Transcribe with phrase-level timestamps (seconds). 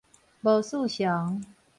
[0.41, 1.43] 無四常